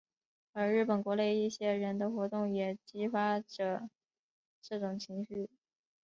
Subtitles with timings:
[0.53, 3.87] 而日本国内一些人的活动也激发着
[4.59, 5.47] 这种情绪。